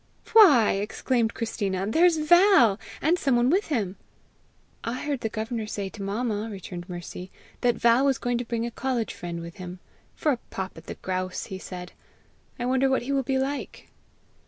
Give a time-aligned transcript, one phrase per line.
[0.33, 2.79] "Why!" exclaimed Christina, "there's Val!
[3.03, 3.97] and some one with him!"
[4.83, 7.29] "I heard the governor say to mamma," returned Mercy,
[7.61, 9.77] "that Val was going to bring a college friend with him,
[10.15, 11.91] 'for a pop at the grouse,' he said.
[12.57, 13.89] I wonder what he will be like!"